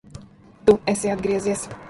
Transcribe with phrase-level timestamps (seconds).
[0.65, 1.69] Tu esi atgriezies!